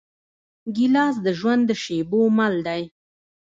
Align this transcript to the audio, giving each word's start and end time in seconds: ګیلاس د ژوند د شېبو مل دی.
ګیلاس 0.75 1.15
د 1.25 1.27
ژوند 1.39 1.61
د 1.69 1.71
شېبو 1.83 2.21
مل 2.37 2.55
دی. 2.67 2.83